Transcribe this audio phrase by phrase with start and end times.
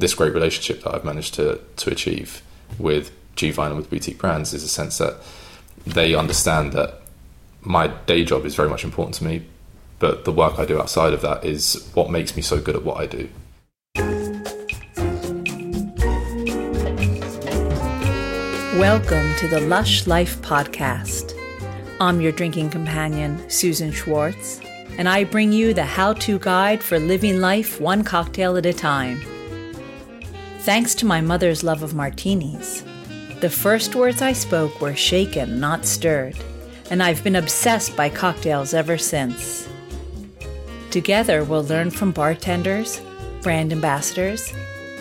[0.00, 2.42] this great relationship that I've managed to to achieve
[2.78, 5.16] with G Vine and with boutique brands is a sense that
[5.86, 7.02] they understand that
[7.60, 9.44] my day job is very much important to me,
[9.98, 12.82] but the work I do outside of that is what makes me so good at
[12.82, 13.28] what I do.
[18.80, 21.34] Welcome to the Lush Life Podcast.
[22.00, 24.62] I'm your drinking companion, Susan Schwartz,
[24.96, 28.72] and I bring you the how to guide for living life one cocktail at a
[28.72, 29.20] time.
[30.62, 32.84] Thanks to my mother's love of martinis,
[33.40, 36.36] the first words I spoke were shaken, not stirred,
[36.90, 39.66] and I've been obsessed by cocktails ever since.
[40.90, 43.00] Together, we'll learn from bartenders,
[43.40, 44.52] brand ambassadors,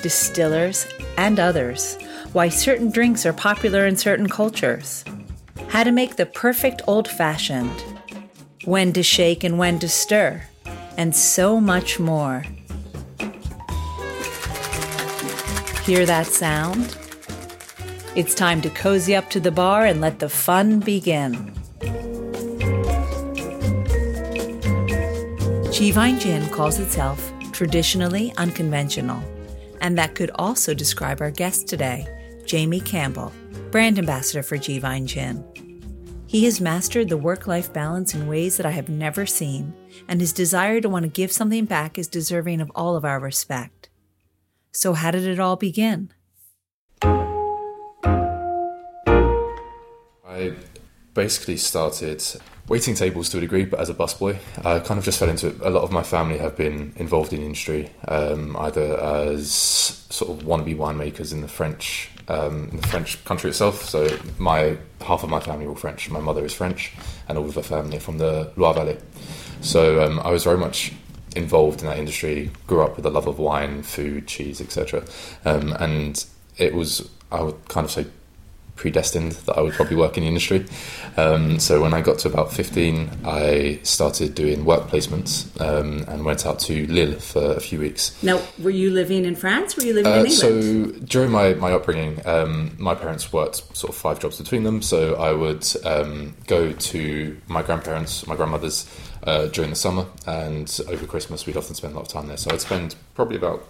[0.01, 0.87] distillers,
[1.17, 1.97] and others
[2.31, 5.03] why certain drinks are popular in certain cultures,
[5.67, 7.83] how to make the perfect old fashioned,
[8.63, 10.41] when to shake and when to stir,
[10.95, 12.45] and so much more.
[15.83, 16.95] Hear that sound?
[18.15, 21.53] It's time to cozy up to the bar and let the fun begin.
[25.71, 29.23] G-Vine Gin calls itself traditionally unconventional,
[29.81, 32.07] and that could also describe our guest today,
[32.45, 33.31] Jamie Campbell,
[33.71, 35.43] brand ambassador for G-Vine Gin.
[36.27, 39.73] He has mastered the work life balance in ways that I have never seen,
[40.07, 43.19] and his desire to want to give something back is deserving of all of our
[43.19, 43.88] respect.
[44.71, 46.11] So, how did it all begin?
[50.27, 50.53] I
[51.13, 52.23] basically started
[52.67, 54.37] waiting tables to a degree, but as a busboy.
[54.63, 55.59] I kind of just fell into it.
[55.61, 60.45] A lot of my family have been involved in industry, um, either as sort of
[60.45, 63.83] wannabe winemakers in the French um, in the French country itself.
[63.83, 66.09] So my half of my family are French.
[66.09, 66.93] My mother is French,
[67.27, 68.97] and all of her family are from the Loire Valley.
[69.61, 70.93] So um, I was very much
[71.35, 72.51] involved in that industry.
[72.67, 75.03] Grew up with a love of wine, food, cheese, etc.
[75.45, 76.25] Um, and
[76.57, 78.07] it was I would kind of say
[78.79, 80.65] predestined that I would probably work in the industry.
[81.17, 86.23] Um, so when I got to about 15, I started doing work placements um, and
[86.23, 88.17] went out to Lille for a few weeks.
[88.23, 89.75] Now, were you living in France?
[89.75, 90.63] Were you living uh, in England?
[90.63, 94.81] So during my, my upbringing, um, my parents worked sort of five jobs between them.
[94.81, 98.89] So I would um, go to my grandparents, my grandmother's
[99.23, 102.37] uh, during the summer, and over Christmas we'd often spend a lot of time there.
[102.37, 103.67] So I'd spend probably about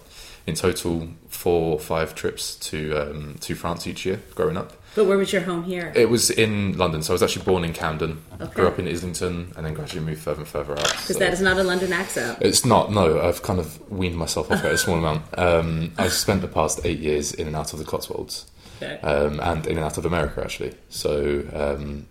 [0.47, 4.73] in total four or five trips to um, to France each year growing up.
[4.95, 5.93] But where was your home here?
[5.95, 7.03] It was in London.
[7.03, 8.53] So I was actually born in Camden, okay.
[8.53, 10.89] grew up in Islington, and then gradually moved further and further out.
[10.89, 11.19] Because so.
[11.19, 12.39] that is not a London accent.
[12.41, 12.91] It's not.
[12.91, 15.37] No, I've kind of weaned myself off it a small amount.
[15.37, 18.49] Um, I've spent the past eight years in and out of the Cotswolds,
[18.81, 18.99] okay.
[19.01, 20.73] um, and in and out of America actually.
[20.89, 22.07] So um,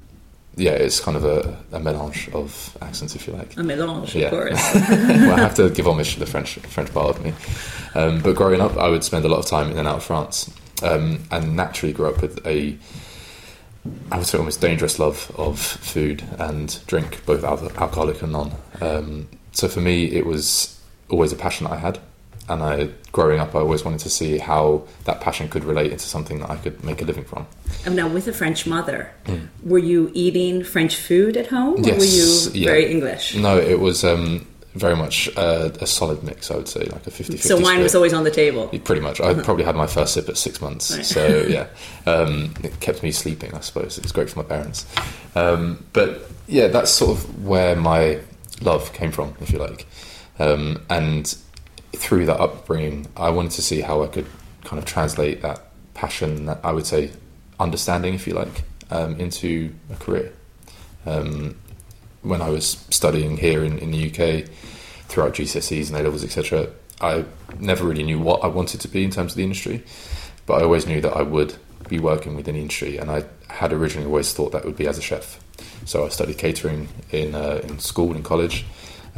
[0.57, 3.57] yeah, it's kind of a, a melange of accents, if you like.
[3.57, 4.27] A melange, yeah.
[4.27, 4.75] of course.
[4.75, 7.33] well, I have to give homage to the French French part of me.
[7.95, 10.05] Um, but growing up, I would spend a lot of time in and out of
[10.05, 10.51] France,
[10.83, 12.77] um, and naturally grew up with a,
[14.11, 18.53] I would say, almost dangerous love of food and drink, both alcoholic and non.
[18.81, 22.01] Um, so for me, it was always a passion I had
[22.49, 26.05] and I, growing up, I always wanted to see how that passion could relate into
[26.05, 27.47] something that I could make a living from.
[27.85, 29.49] And now, with a French mother, mm.
[29.63, 32.71] were you eating French food at home, yes, or were you yeah.
[32.71, 33.35] very English?
[33.35, 36.51] No, it was um, very much uh, a solid mix.
[36.51, 37.83] I would say, like a 50-50 So wine split.
[37.83, 38.69] was always on the table.
[38.69, 39.21] Pretty much.
[39.21, 39.43] I uh-huh.
[39.43, 40.95] probably had my first sip at six months.
[40.95, 41.05] Right.
[41.05, 41.67] So yeah,
[42.07, 43.55] um, it kept me sleeping.
[43.55, 44.87] I suppose it was great for my parents.
[45.35, 48.21] Um, but yeah, that's sort of where my
[48.61, 49.87] love came from, if you like,
[50.39, 51.37] um, and
[51.93, 54.27] through that upbringing, I wanted to see how I could
[54.65, 55.61] kind of translate that
[55.95, 57.11] passion, that I would say
[57.59, 60.33] understanding, if you like, um, into a career.
[61.07, 61.57] Um,
[62.23, 64.49] when I was studying here in, in the UK,
[65.09, 66.69] throughout GCSEs and A levels, etc.,
[67.01, 67.25] I
[67.59, 69.85] never really knew what I wanted to be in terms of the industry,
[70.47, 71.55] but I always knew that I would
[71.89, 74.99] be working within the industry, and I had originally always thought that would be as
[74.99, 75.41] a chef.
[75.85, 78.67] So I studied catering in uh, in school and college,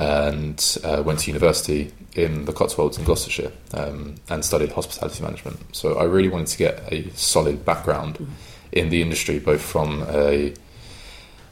[0.00, 5.58] and uh, went to university in the Cotswolds in Gloucestershire um, and studied hospitality management.
[5.76, 8.32] So I really wanted to get a solid background mm-hmm.
[8.72, 10.54] in the industry, both from a,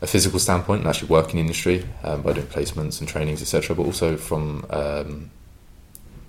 [0.00, 3.42] a, physical standpoint and actually working in the industry um, by doing placements and trainings,
[3.42, 5.30] etc., but also from um,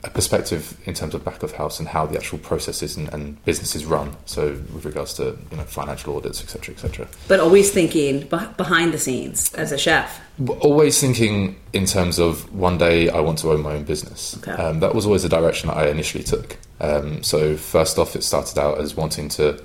[0.03, 3.43] a perspective in terms of back of house and how the actual processes and, and
[3.43, 4.15] businesses run.
[4.25, 7.07] So with regards to you know financial audits, etc., etc.
[7.27, 10.21] But always thinking behind the scenes as a chef.
[10.61, 14.37] Always thinking in terms of one day I want to own my own business.
[14.37, 14.51] Okay.
[14.51, 16.57] Um, that was always the direction that I initially took.
[16.79, 19.61] Um, so first off, it started out as wanting to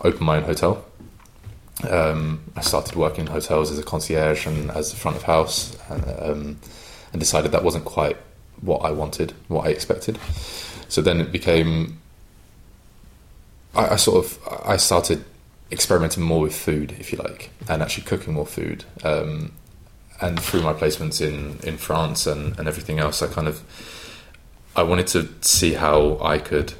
[0.00, 0.82] open my own hotel.
[1.90, 5.76] Um, I started working in hotels as a concierge and as a front of house,
[5.90, 6.60] and, um,
[7.12, 8.16] and decided that wasn't quite
[8.64, 10.18] what I wanted, what I expected.
[10.88, 12.00] So then it became.
[13.74, 15.24] I, I sort of I started
[15.70, 18.84] experimenting more with food, if you like, and actually cooking more food.
[19.02, 19.52] Um,
[20.20, 23.62] and through my placements in, in France and, and everything else, I kind of
[24.76, 26.74] I wanted to see how I could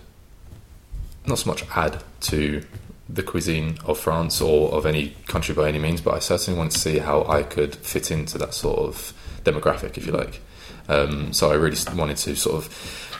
[1.27, 2.63] not so much add to
[3.09, 6.73] the cuisine of France or of any country by any means, but I certainly wanted
[6.73, 9.13] to see how I could fit into that sort of
[9.45, 10.41] demographic, if you like.
[10.89, 13.11] Um, so I really wanted to sort of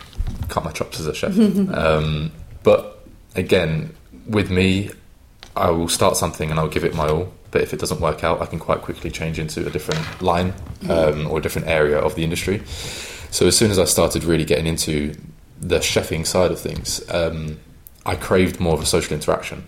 [0.49, 1.37] cut my chops as a chef.
[1.75, 2.33] um,
[2.63, 3.95] but again,
[4.27, 4.91] with me,
[5.57, 7.33] I will start something and I'll give it my all.
[7.51, 10.53] But if it doesn't work out, I can quite quickly change into a different line
[10.89, 12.63] um, or a different area of the industry.
[13.31, 15.15] So as soon as I started really getting into
[15.61, 17.61] the chefing side of things, um,
[18.05, 19.65] I craved more of a social interaction.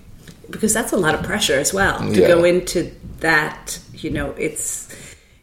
[0.51, 2.29] Because that's a lot of pressure as well to Yeah.
[2.29, 3.79] go into that.
[3.95, 4.89] You know, it's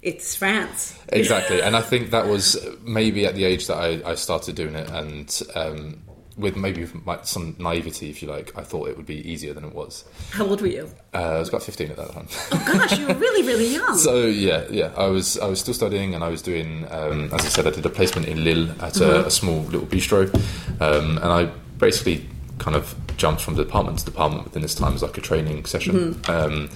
[0.01, 0.95] it's France.
[1.13, 4.75] Exactly, and I think that was maybe at the age that I, I started doing
[4.75, 6.03] it, and um,
[6.37, 6.87] with maybe
[7.23, 10.03] some naivety, if you like, I thought it would be easier than it was.
[10.31, 10.89] How old were you?
[11.13, 12.27] Uh, I was about fifteen at that time.
[12.51, 13.95] Oh gosh, you were really, really young.
[13.97, 17.45] So yeah, yeah, I was I was still studying, and I was doing, um, as
[17.45, 20.33] I said, I did a placement in Lille at a, a small little bistro,
[20.81, 21.45] um, and I
[21.77, 22.27] basically
[22.59, 26.19] kind of jumped from department to department within this time as like a training session.
[26.27, 26.69] Um,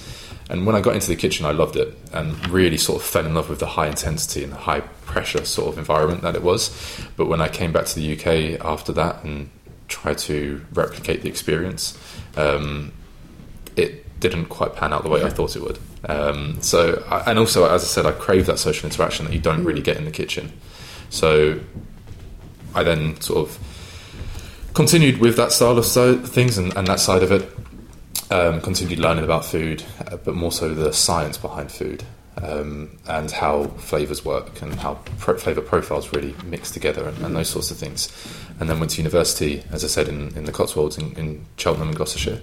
[0.50, 3.26] and when I got into the kitchen, I loved it, and really sort of fell
[3.26, 6.72] in love with the high intensity and high pressure sort of environment that it was.
[7.18, 9.50] But when I came back to the UK after that and
[9.88, 11.98] tried to replicate the experience,
[12.38, 12.94] um,
[13.76, 15.80] it didn't quite pan out the way I thought it would.
[16.06, 19.40] Um, so, I, and also, as I said, I crave that social interaction that you
[19.40, 20.54] don't really get in the kitchen.
[21.10, 21.60] So,
[22.74, 23.60] I then sort of
[24.74, 27.50] continued with that style of so- things and, and that side of it.
[28.30, 32.04] Um, continued learning about food, uh, but more so the science behind food
[32.42, 37.36] um, and how flavors work and how pro- flavor profiles really mix together and, and
[37.36, 38.12] those sorts of things.
[38.60, 41.90] And then went to university, as I said, in, in the Cotswolds in, in Cheltenham
[41.90, 42.42] and Gloucestershire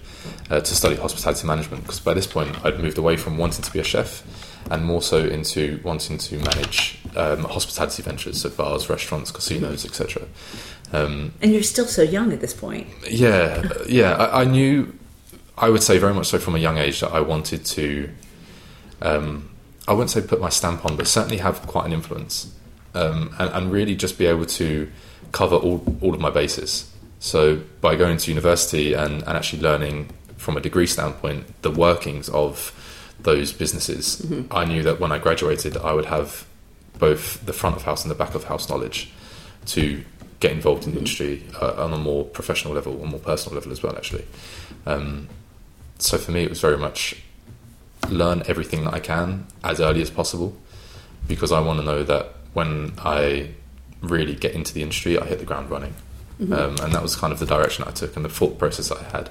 [0.51, 3.73] uh, to study hospitality management because by this point I'd moved away from wanting to
[3.73, 4.23] be a chef
[4.71, 10.23] and more so into wanting to manage um, hospitality ventures, so bars, restaurants, casinos, etc.
[10.93, 12.87] Um, and you're still so young at this point.
[13.11, 14.13] yeah, yeah.
[14.13, 14.97] I, I knew,
[15.57, 18.11] I would say very much so from a young age that I wanted to,
[19.03, 19.51] um,
[19.87, 22.53] I wouldn't say put my stamp on, but certainly have quite an influence
[22.95, 24.91] um, and, and really just be able to
[25.33, 26.91] cover all, all of my bases.
[27.21, 32.29] So by going to university and, and actually learning from a degree standpoint the workings
[32.29, 32.73] of
[33.21, 36.47] those businesses, I knew that when I graduated, I would have
[36.99, 39.13] both the front of house and the back of house knowledge
[39.67, 40.05] to
[40.41, 43.73] get involved in the industry uh, on a more professional level, or more personal level
[43.73, 43.97] as well.
[43.97, 44.27] Actually,
[44.85, 45.29] um,
[45.99, 47.23] so for me, it was very much
[48.11, 50.55] learn everything that I can as early as possible,
[51.27, 53.51] because I want to know that when I
[54.03, 55.95] really get into the industry, I hit the ground running,
[56.41, 59.03] um, and that was kind of the direction I took and the thought process I
[59.05, 59.31] had.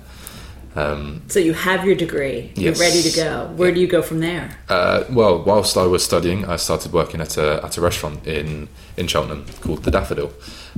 [0.76, 2.52] Um, So you have your degree.
[2.56, 3.46] You're ready to go.
[3.56, 4.58] Where do you go from there?
[4.70, 8.68] Uh, well, whilst I was studying, I started working at a at a restaurant in
[8.98, 10.34] in Cheltenham called the Daffodil,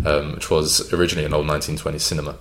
[0.05, 2.35] um, which was originally an old 1920s cinema.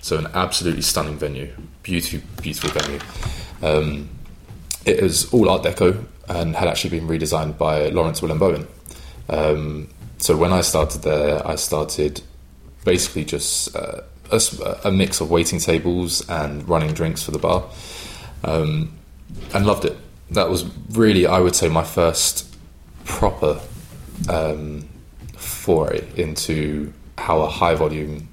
[0.00, 1.52] So an absolutely stunning venue,
[1.82, 3.00] beautiful, beautiful venue.
[3.62, 4.08] Um,
[4.84, 8.66] it was all Art Deco and had actually been redesigned by Laurence Llewelyn-Bowen.
[9.28, 12.22] Um, so when I started there, I started
[12.84, 14.00] basically just uh,
[14.30, 14.40] a,
[14.84, 17.64] a mix of waiting tables and running drinks for the bar,
[18.44, 18.96] um,
[19.54, 19.96] and loved it.
[20.30, 22.54] That was really, I would say, my first
[23.04, 23.60] proper
[24.28, 24.88] um,
[25.36, 28.28] foray into how a high volume,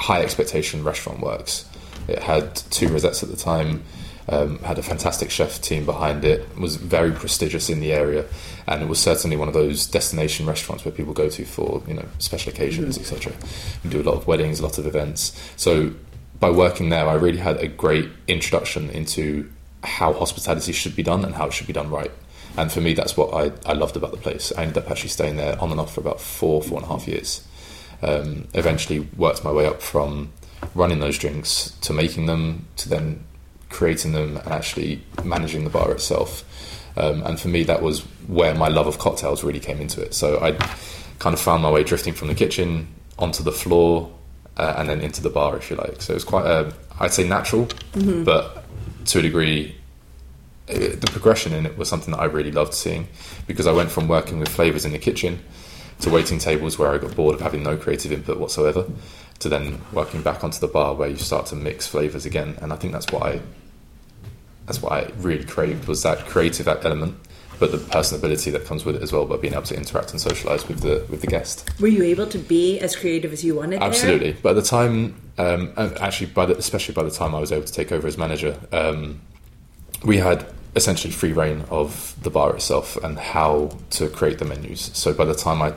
[0.00, 1.66] high expectation restaurant works.
[2.08, 3.84] It had two rosettes at the time.
[4.28, 6.56] Um, had a fantastic chef team behind it.
[6.56, 8.24] Was very prestigious in the area,
[8.66, 11.94] and it was certainly one of those destination restaurants where people go to for you
[11.94, 13.32] know special occasions, etc.
[13.82, 15.38] We do a lot of weddings, a lot of events.
[15.56, 15.92] So
[16.38, 19.50] by working there, I really had a great introduction into
[19.82, 22.12] how hospitality should be done and how it should be done right.
[22.56, 24.52] And for me, that's what I, I loved about the place.
[24.56, 26.88] I ended up actually staying there on and off for about four, four and a
[26.88, 27.46] half years.
[28.02, 30.32] Um, eventually, worked my way up from
[30.74, 33.24] running those drinks to making them to then
[33.68, 36.44] creating them and actually managing the bar itself.
[36.96, 40.12] Um, and for me, that was where my love of cocktails really came into it.
[40.12, 40.52] So I
[41.18, 42.88] kind of found my way drifting from the kitchen
[43.18, 44.12] onto the floor
[44.56, 46.02] uh, and then into the bar, if you like.
[46.02, 47.68] So it was quite, a, I'd say, natural,
[48.24, 48.64] but
[49.06, 49.76] to a degree,
[50.66, 53.08] the progression in it was something that I really loved seeing
[53.46, 55.40] because I went from working with flavors in the kitchen
[56.00, 58.86] to waiting tables where I got bored of having no creative input whatsoever
[59.40, 62.56] to then working back onto the bar where you start to mix flavors again.
[62.60, 63.40] And I think that's what I
[64.66, 67.16] that's what I really craved was that creative element
[67.60, 70.20] but the personability that comes with it as well by being able to interact and
[70.20, 71.68] socialize with the with the guest.
[71.78, 73.82] Were you able to be as creative as you wanted?
[73.82, 74.32] Absolutely.
[74.32, 74.42] There?
[74.42, 77.72] By the time, um, actually, by the, especially by the time I was able to
[77.72, 79.20] take over as manager, um,
[80.04, 84.90] we had essentially free reign of the bar itself and how to create the menus.
[84.94, 85.74] So by the time I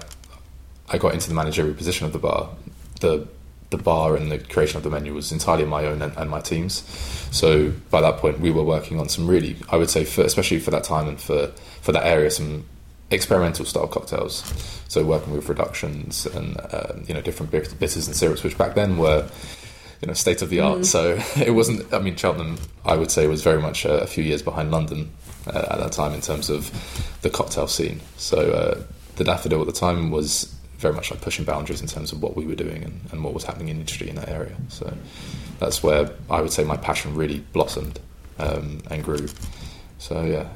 [0.94, 2.50] I got into the managerial position of the bar,
[3.02, 3.28] the
[3.72, 6.40] the bar and the creation of the menu was entirely my own and, and, my
[6.40, 6.84] team's.
[7.32, 10.60] So by that point, we were working on some really, I would say, for, especially
[10.60, 11.48] for that time and for
[11.82, 12.66] for that area, some
[13.10, 14.44] experimental style cocktails.
[14.88, 19.00] So working with reductions and uh, you know different bitters and syrups, which back then
[19.00, 19.28] were
[20.02, 20.82] you know state of the art.
[20.82, 20.86] Mm.
[20.86, 21.92] So it wasn't.
[21.92, 25.10] I mean, Cheltenham, I would say, was very much a, a few years behind London
[25.48, 26.70] uh, at that time in terms of
[27.24, 28.02] the cocktail scene.
[28.18, 28.84] So uh,
[29.16, 30.53] the Daffodil at the time was
[30.84, 33.34] very much like pushing boundaries in terms of what we were doing and, and what
[33.34, 34.56] was happening in industry in that area.
[34.68, 34.94] So
[35.58, 38.00] that's where I would say my passion really blossomed
[38.38, 39.28] um, and grew.
[39.98, 40.48] So yeah,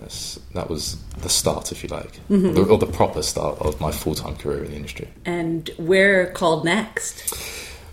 [0.54, 2.70] that was the start, if you like, mm-hmm.
[2.70, 5.08] or the proper start of my full time career in the industry.
[5.26, 7.34] And where called next?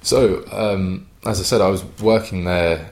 [0.03, 2.91] So um, as I said, I was working there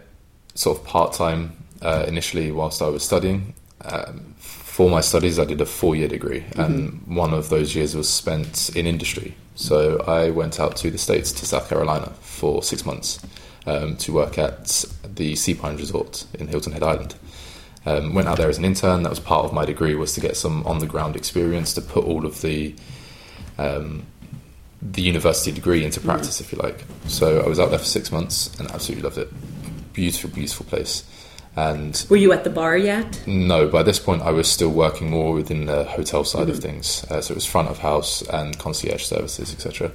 [0.54, 3.54] sort of part time uh, initially whilst I was studying.
[3.84, 4.31] Um,
[4.82, 6.60] for my studies, I did a four year degree, mm-hmm.
[6.60, 9.36] and one of those years was spent in industry.
[9.54, 13.24] So I went out to the States, to South Carolina, for six months
[13.64, 17.14] um, to work at the Sea Pine Resort in Hilton Head Island.
[17.86, 19.04] Um, went out there as an intern.
[19.04, 21.80] That was part of my degree was to get some on the ground experience to
[21.80, 22.74] put all of the
[23.58, 24.04] um,
[24.80, 26.44] the university degree into practice, mm-hmm.
[26.44, 26.84] if you like.
[27.06, 29.92] So I was out there for six months and absolutely loved it.
[29.92, 31.04] Beautiful, beautiful place.
[31.54, 33.22] And were you at the bar yet?
[33.26, 36.50] No, by this point I was still working more within the hotel side mm-hmm.
[36.52, 37.04] of things.
[37.10, 39.92] Uh, so it was front of house and concierge services, etc.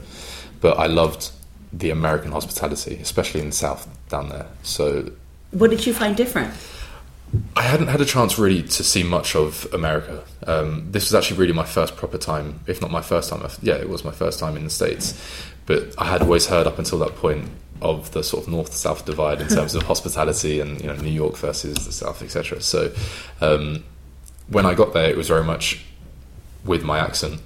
[0.61, 1.31] But I loved
[1.73, 4.47] the American hospitality, especially in the south down there.
[4.63, 5.11] So,
[5.51, 6.53] what did you find different?
[7.55, 10.23] I hadn't had a chance really to see much of America.
[10.45, 13.45] Um, this was actually really my first proper time, if not my first time.
[13.61, 15.19] Yeah, it was my first time in the states.
[15.65, 17.49] But I had always heard up until that point
[17.81, 21.09] of the sort of north south divide in terms of hospitality and you know New
[21.11, 22.61] York versus the south, etc.
[22.61, 22.93] So
[23.41, 23.83] um,
[24.47, 25.85] when I got there, it was very much
[26.65, 27.41] with my accent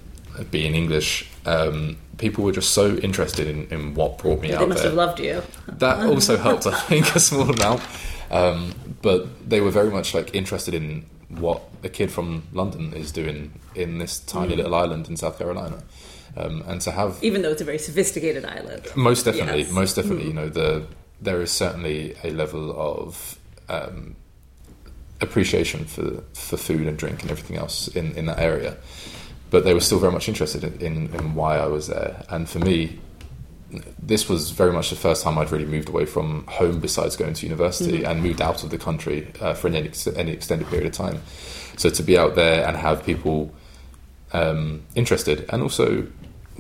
[0.49, 1.29] being English.
[1.45, 4.67] Um, people were just so interested in, in what brought me they out there.
[4.67, 5.41] They must have loved you.
[5.67, 7.81] That also helped, I think, a small amount.
[8.29, 13.11] Um, but they were very much like interested in what a kid from London is
[13.11, 14.57] doing in this tiny mm.
[14.57, 15.83] little island in South Carolina.
[16.37, 19.71] Um, and to have even though it's a very sophisticated island, most definitely, yes.
[19.71, 20.27] most definitely, mm.
[20.27, 20.85] you know, the
[21.19, 24.15] there is certainly a level of um,
[25.19, 28.77] appreciation for for food and drink and everything else in, in that area,
[29.49, 32.49] but they were still very much interested in, in, in why I was there, and
[32.49, 32.99] for me,
[34.01, 37.33] this was very much the first time I'd really moved away from home besides going
[37.33, 38.11] to university mm-hmm.
[38.11, 41.21] and moved out of the country uh, for any, any extended period of time.
[41.77, 43.53] So to be out there and have people
[44.33, 46.07] um, interested and also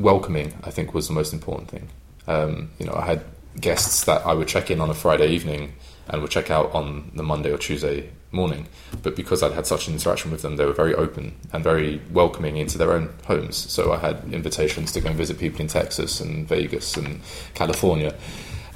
[0.01, 1.89] welcoming, I think, was the most important thing.
[2.27, 3.23] Um, you know, I had
[3.59, 5.73] guests that I would check in on a Friday evening
[6.07, 8.67] and would check out on the Monday or Tuesday morning.
[9.03, 12.01] But because I'd had such an interaction with them, they were very open and very
[12.11, 13.55] welcoming into their own homes.
[13.55, 17.21] So I had invitations to go and visit people in Texas and Vegas and
[17.53, 18.15] California.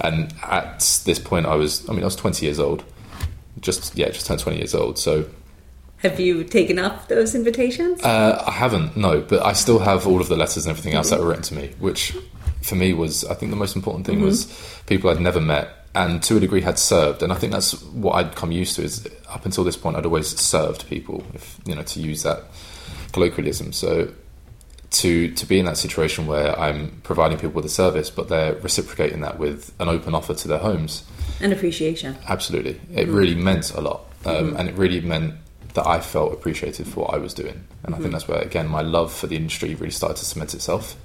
[0.00, 2.84] And at this point, I was, I mean, I was 20 years old.
[3.60, 4.98] Just, yeah, just turned 20 years old.
[4.98, 5.26] So
[5.98, 8.02] have you taken up those invitations?
[8.02, 11.10] Uh, I haven't, no, but I still have all of the letters and everything else
[11.10, 12.16] that were written to me, which
[12.62, 14.26] for me was, I think, the most important thing mm-hmm.
[14.26, 17.22] was people I'd never met and to a degree had served.
[17.22, 18.82] And I think that's what I'd come used to.
[18.82, 22.42] Is up until this point, I'd always served people, if you know, to use that
[23.12, 23.72] colloquialism.
[23.72, 24.12] So
[24.90, 28.54] to to be in that situation where I'm providing people with a service, but they're
[28.56, 31.04] reciprocating that with an open offer to their homes
[31.40, 32.16] and appreciation.
[32.28, 33.14] Absolutely, it mm-hmm.
[33.14, 34.56] really meant a lot, um, mm-hmm.
[34.56, 35.34] and it really meant
[35.76, 37.54] that I felt appreciated for what I was doing.
[37.54, 37.86] And mm-hmm.
[37.86, 38.12] I think mm-hmm.
[38.12, 40.96] that's where again my love for the industry really started to cement itself.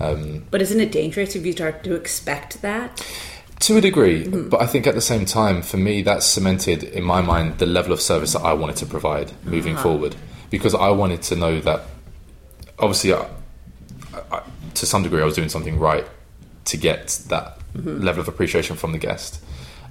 [0.00, 3.06] Um, but isn't it dangerous if you start to expect that?
[3.60, 4.48] To a degree, mm-hmm.
[4.50, 7.64] but I think at the same time, for me, that cemented in my mind the
[7.64, 9.82] level of service that I wanted to provide moving uh-huh.
[9.82, 10.16] forward.
[10.50, 11.82] Because I wanted to know that,
[12.78, 13.26] obviously, I,
[14.30, 14.42] I,
[14.74, 16.06] to some degree, I was doing something right
[16.66, 18.02] to get that mm-hmm.
[18.02, 19.42] level of appreciation from the guest.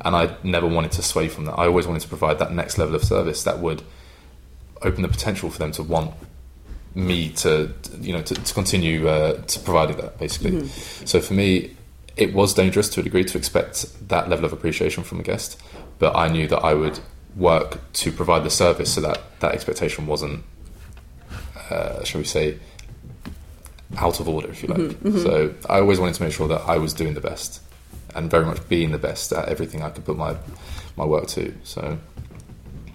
[0.02, 1.54] And I never wanted to sway from that.
[1.54, 3.82] I always wanted to provide that next level of service that would
[4.86, 6.14] open the potential for them to want
[6.94, 10.52] me to, you know, to, to continue uh, to provide that, basically.
[10.52, 11.06] Mm-hmm.
[11.06, 11.76] So for me,
[12.16, 15.62] it was dangerous to a degree to expect that level of appreciation from a guest,
[16.00, 17.00] but I knew that I would
[17.36, 20.44] work to provide the service so that that expectation wasn't,
[21.70, 22.58] uh, shall we say,
[23.98, 24.80] out of order, if you like.
[24.80, 25.20] Mm-hmm, mm-hmm.
[25.20, 27.62] So I always wanted to make sure that I was doing the best
[28.16, 30.38] and very much being the best at everything I could put my
[30.96, 31.54] my work to.
[31.64, 31.98] So,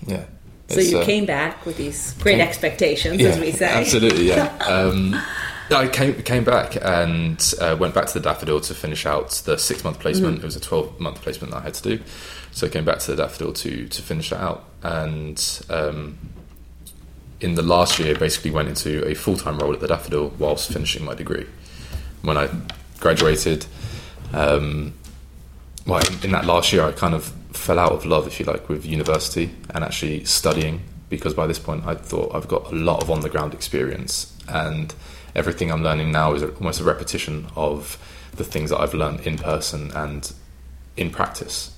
[0.06, 0.24] yeah.
[0.70, 3.66] So you uh, came back with these great came- expectations, as we say.
[3.66, 4.56] Absolutely, yeah.
[4.66, 5.20] Um,
[5.72, 9.56] I came came back and uh, went back to the Daffodil to finish out the
[9.56, 10.36] six month placement.
[10.36, 10.42] Mm-hmm.
[10.42, 12.02] It was a twelve month placement that I had to do,
[12.50, 14.64] so I came back to the Daffodil to to finish that out.
[14.82, 16.18] And um,
[17.40, 20.72] in the last year, basically went into a full time role at the Daffodil whilst
[20.72, 21.46] finishing my degree.
[22.22, 22.48] When I
[22.98, 23.66] graduated,
[24.32, 24.94] um,
[25.86, 28.68] well, in that last year, I kind of fell out of love, if you like,
[28.68, 33.02] with university and actually studying because by this point I thought I've got a lot
[33.02, 34.94] of on the ground experience and
[35.34, 37.98] everything I'm learning now is almost a repetition of
[38.36, 40.32] the things that I've learned in person and
[40.96, 41.76] in practice.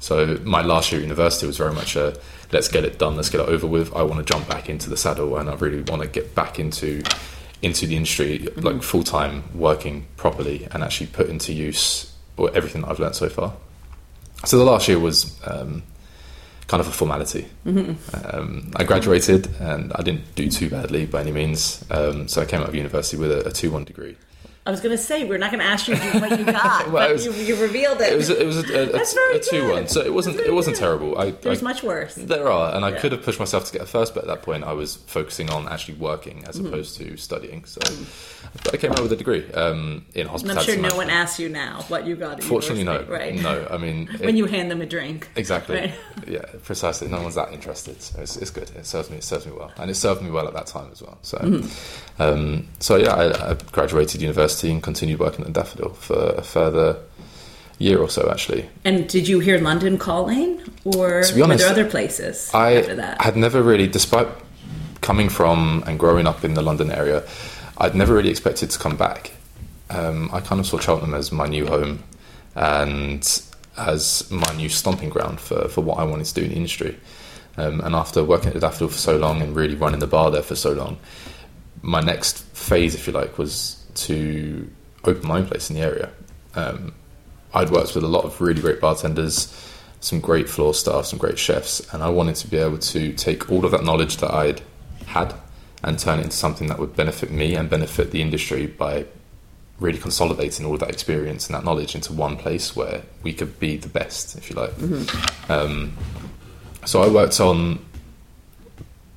[0.00, 2.18] So my last year at university was very much a
[2.50, 3.94] let's get it done, let's get it over with.
[3.94, 6.58] I want to jump back into the saddle and I really want to get back
[6.58, 7.02] into
[7.62, 8.80] into the industry like mm-hmm.
[8.80, 12.12] full time working properly and actually put into use
[12.54, 13.54] everything that I've learned so far.
[14.44, 15.82] So the last year was um,
[16.66, 17.46] kind of a formality.
[18.32, 21.84] Um, I graduated and I didn't do too badly by any means.
[21.90, 24.16] Um, so I came out of university with a, a two one degree.
[24.64, 27.08] I was going to say we're not going to ask you what you got, Well,
[27.08, 28.12] but was- you, you revealed it.
[28.12, 30.76] It was a, it was a, a, a two one, so it wasn't it wasn't
[30.76, 30.80] good.
[30.82, 31.18] terrible.
[31.18, 32.14] I, There's I much worse.
[32.14, 33.00] there are, and I Yeah.
[33.00, 35.50] could have pushed myself to get a first, but at that point I was focusing
[35.50, 36.66] on actually working as Mm-hmm.
[36.68, 37.64] opposed to studying.
[37.64, 37.80] So
[38.64, 40.72] but I came out with a degree um, in And hospitality.
[40.74, 42.42] I'm sure no one asks you now what you got.
[42.44, 43.34] Fortunately, no, right?
[43.34, 43.66] no.
[43.70, 45.76] I mean, when you hand them a drink, Exactly.
[45.76, 45.94] Right.
[46.28, 47.08] Yeah, precisely.
[47.08, 48.70] No one's that interested, so it's, it's good.
[48.76, 49.16] It serves me.
[49.16, 51.18] It serves me well, and it served me well at that time as well.
[51.22, 52.22] So, Mm-hmm.
[52.22, 56.98] um, so yeah, I, I graduated university and continued working at Daffodil for a further
[57.78, 58.30] year or so.
[58.30, 62.50] Actually, And did you hear London calling, or To be honest, were there other places
[62.54, 63.20] I after that?
[63.20, 64.28] I had never really, despite
[65.00, 67.24] coming from and growing up in the London area,
[67.78, 69.32] I'd never really expected to come back.
[69.90, 72.02] Um, I kind of saw Cheltenham as my new home
[72.54, 73.42] and
[73.76, 76.96] as my new stomping ground for, for what I wanted to do in the industry.
[77.56, 80.30] Um, and after working at the Daffodil for so long and really running the bar
[80.30, 80.98] there for so long,
[81.82, 84.70] my next phase, if you like, was to
[85.04, 86.10] open my own place in the area.
[86.54, 86.94] Um,
[87.54, 89.52] I'd worked with a lot of really great bartenders,
[90.00, 93.50] some great floor staff, some great chefs, and I wanted to be able to take
[93.50, 94.62] all of that knowledge that I'd
[95.06, 95.34] had
[95.82, 99.04] and turn it into something that would benefit me and benefit the industry by
[99.80, 103.58] really consolidating all of that experience and that knowledge into one place where we could
[103.58, 104.72] be the best, if you like.
[105.50, 105.96] Um,
[106.84, 107.84] so I worked on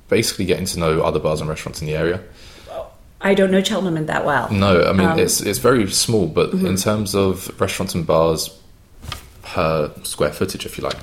[0.08, 2.20] basically getting to know other bars and restaurants in the area.
[3.20, 4.50] I don't know Cheltenham that well.
[4.50, 8.50] No, I mean Um, it's it's very small, but in terms of restaurants and bars
[9.42, 10.96] per square footage, if you like,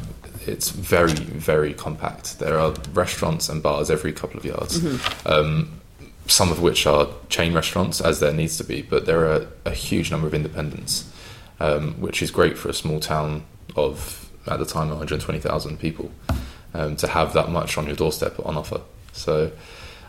[0.45, 2.39] it's very very compact.
[2.39, 4.79] There are restaurants and bars every couple of yards,
[5.25, 5.81] um,
[6.27, 9.71] some of which are chain restaurants, as there needs to be, but there are a
[9.71, 11.11] huge number of independents,
[11.59, 13.43] um, which is great for a small town
[13.75, 16.11] of at the time 120,000 people
[16.73, 18.81] um, to have that much on your doorstep on offer.
[19.13, 19.51] So.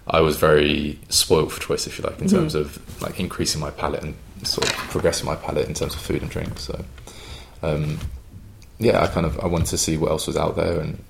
[0.07, 3.71] I was very spoiled for choice, if you like, in terms of like increasing my
[3.71, 6.59] palate and sort of progressing my palate in terms of food and drink.
[6.59, 6.85] So,
[7.62, 7.99] um,
[8.79, 11.03] yeah, I kind of I wanted to see what else was out there and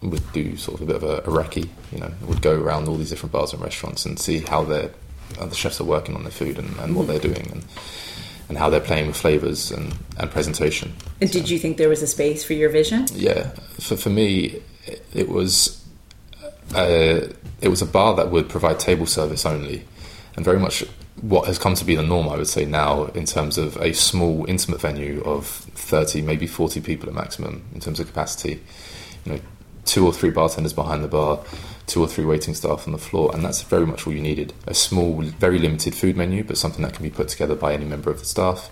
[0.00, 1.68] would do sort of a bit of a, a recce.
[1.92, 4.90] You know, would go around all these different bars and restaurants and see how their
[5.38, 7.64] how the chefs are working on their food and, and what they're doing and
[8.48, 10.94] and how they're playing with flavors and, and presentation.
[11.20, 13.06] And did you think there was a space for your vision?
[13.12, 13.50] Yeah,
[13.80, 15.84] for for me, it, it was
[16.74, 17.28] uh,
[17.60, 19.84] it was a bar that would provide table service only,
[20.36, 20.84] and very much
[21.22, 23.94] what has come to be the norm, I would say now, in terms of a
[23.94, 28.60] small, intimate venue of thirty, maybe forty people at maximum in terms of capacity.
[29.24, 29.40] You know,
[29.86, 31.40] two or three bartenders behind the bar,
[31.86, 34.52] two or three waiting staff on the floor, and that's very much all you needed.
[34.66, 37.84] A small, very limited food menu, but something that can be put together by any
[37.84, 38.70] member of the staff.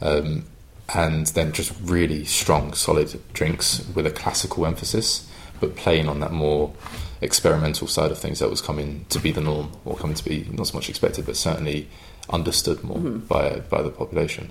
[0.00, 0.46] Um,
[0.94, 6.32] and then just really strong, solid drinks with a classical emphasis, but playing on that
[6.32, 6.74] more
[7.20, 10.46] experimental side of things that was coming to be the norm, or coming to be
[10.52, 11.88] not so much expected, but certainly
[12.30, 14.50] understood more by by the population.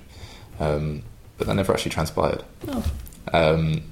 [0.60, 1.02] Um,
[1.38, 2.44] but that never actually transpired.
[2.68, 2.84] Oh.
[3.32, 3.82] Um,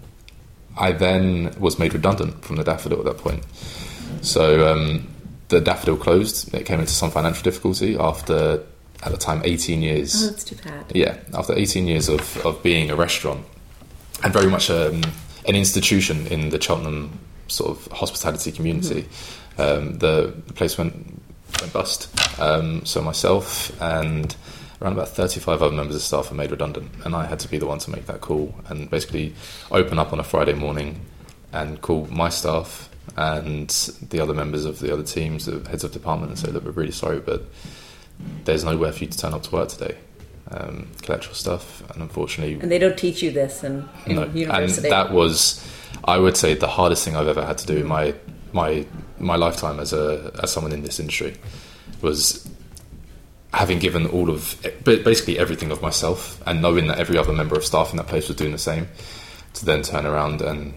[0.78, 3.44] I then was made redundant from the Daffodil at that point.
[4.22, 5.08] So um,
[5.48, 6.54] the Daffodil closed.
[6.54, 8.62] It came into some financial difficulty after,
[9.02, 10.85] at the time, 18 years Oh, that's too bad.
[10.94, 13.44] yeah, after 18 years of, of being a restaurant
[14.22, 15.02] and very much um,
[15.48, 19.09] an institution in the Cheltenham sort of hospitality community,
[19.59, 20.94] um, the, the place went,
[21.61, 22.09] went bust.
[22.40, 24.35] Um, so myself and
[24.81, 27.59] around about 35 other members of staff were made redundant, and I had to be
[27.59, 29.35] the one to make that call and basically
[29.70, 31.00] open up on a Friday morning
[31.52, 33.68] and call my staff and
[34.09, 36.70] the other members of the other teams, the heads of department, and say that we're
[36.70, 37.44] really sorry, but
[38.44, 39.96] there's nowhere for you to turn up to work today.
[40.50, 44.26] Um, collect your stuff, and unfortunately, And they don't teach you this in, in no.
[44.26, 44.88] university.
[44.88, 45.66] And that was,
[46.05, 48.14] I would say, the hardest thing I've ever had to do in my
[48.52, 48.87] my
[49.18, 51.37] my lifetime as a as someone in this industry
[52.00, 52.48] was
[53.52, 57.64] having given all of basically everything of myself and knowing that every other member of
[57.64, 58.88] staff in that place was doing the same
[59.55, 60.72] to then turn around and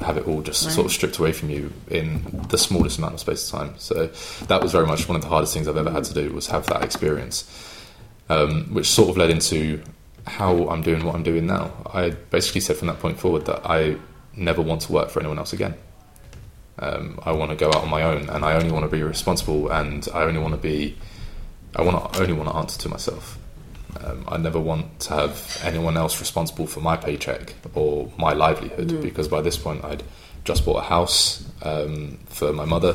[0.00, 0.72] have it all just Right.
[0.74, 4.06] sort of stripped away from you in the smallest amount of space of time so
[4.46, 6.46] that was very much one of the hardest things I've ever had to do was
[6.46, 7.44] have that experience
[8.28, 9.82] um, which sort of led into
[10.26, 13.62] how I'm doing what I'm doing now I basically said from that point forward that
[13.68, 13.96] I
[14.40, 15.74] never want to work for anyone else again
[16.80, 19.02] um, I want to go out on my own, and I only want to be
[19.02, 20.96] responsible, and I only want to be,
[21.76, 23.38] I want to only want to answer to myself.
[24.02, 29.02] Um, I never want to have anyone else responsible for my paycheck or my livelihood,
[29.02, 30.02] because by this point I'd
[30.44, 32.94] just bought a house um, for my mother,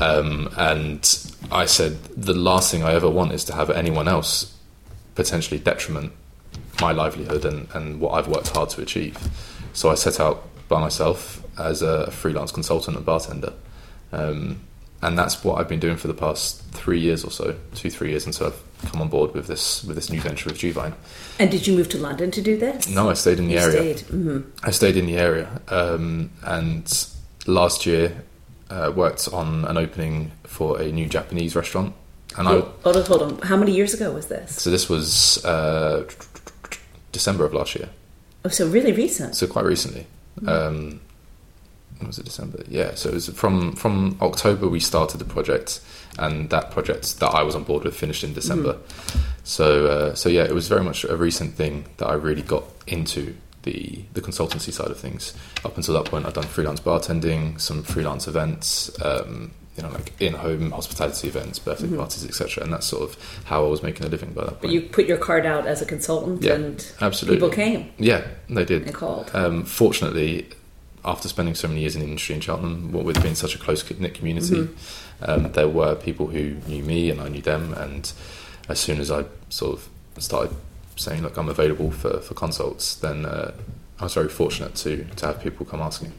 [0.00, 4.54] um, and I said the last thing I ever want is to have anyone else
[5.14, 6.12] potentially detriment
[6.80, 9.16] my livelihood and, and what I've worked hard to achieve.
[9.72, 13.52] So I set out by myself as a freelance consultant and bartender.
[14.12, 14.60] Um,
[15.02, 18.10] and that's what I've been doing for the past three years or so, two, three
[18.10, 20.94] years and so I've come on board with this with this new venture of Juvine.
[21.38, 22.88] And did you move to London to do this?
[22.88, 23.96] No, I stayed in the You area.
[23.98, 24.00] stayed.
[24.08, 27.06] hmm I stayed in the area, um, and
[27.46, 28.22] last year
[28.70, 31.94] uh, worked on an opening for a new Japanese restaurant.
[32.38, 33.38] And I, Hold on, hold on.
[33.42, 34.60] How many years ago was this?
[34.62, 36.08] so this was uh,
[37.12, 37.88] December of last year.
[38.44, 39.36] Oh, so really recent.
[39.36, 40.06] So quite recently.
[40.46, 41.00] Um,
[41.98, 42.64] when was it December?
[42.68, 42.94] Yeah.
[42.94, 45.80] So it was from from October we started the project,
[46.18, 48.78] and that project that I was on board with finished in December.
[49.44, 52.64] So uh, so yeah, it was very much a recent thing that I really got
[52.86, 55.34] into the the consultancy side of things.
[55.64, 58.90] Up until that point, I'd done freelance bartending, some freelance events.
[59.02, 63.64] Um, you know, like in-home hospitality events, birthday parties, etc., and that's sort of how
[63.64, 64.62] I was making a living by that point.
[64.62, 67.36] But you put your card out as a consultant, Yeah, and absolutely.
[67.38, 68.82] people came Yeah, they did.
[68.84, 69.30] and called.
[69.34, 70.46] Um, fortunately,
[71.04, 73.58] after spending so many years in the industry in Cheltenham, what with being such a
[73.58, 75.30] close knit community, Mm-hmm.
[75.30, 77.74] um, there were people who knew me and I knew them.
[77.74, 78.10] And
[78.68, 79.88] as soon as I sort of
[80.22, 80.56] started
[80.96, 83.52] saying, "Look, I'm available for, for consults," then uh,
[84.00, 86.12] I was very fortunate to to have people come asking.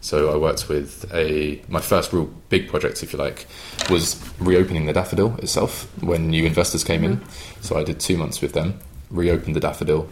[0.00, 3.46] So I worked with a my first real big project, if you like,
[3.90, 7.20] was reopening the Daffodil itself when new investors came in.
[7.60, 8.78] So I did two months with them,
[9.10, 10.08] reopened the Daffodil,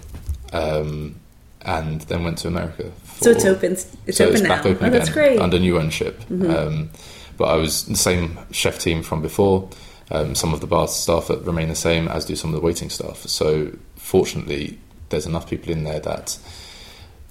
[0.52, 1.14] um,
[1.62, 2.90] and then went to America.
[3.20, 3.72] So it's open.
[3.72, 4.48] It's so open it's now.
[4.48, 5.32] back open oh, that's again great.
[5.34, 5.42] Mm-hmm.
[5.42, 6.20] under new ownership.
[6.30, 6.90] Um,
[7.36, 9.68] but I was the same chef team from before.
[10.10, 12.64] Um, some of the bar staff that remain the same, as do some of the
[12.64, 13.18] waiting staff.
[13.18, 16.38] So fortunately, there's enough people in there that